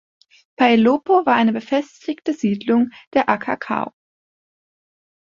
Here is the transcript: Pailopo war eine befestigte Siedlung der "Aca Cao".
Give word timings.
Pailopo 0.57 1.27
war 1.27 1.35
eine 1.35 1.53
befestigte 1.53 2.33
Siedlung 2.33 2.89
der 3.13 3.29
"Aca 3.29 3.55
Cao". 3.55 3.93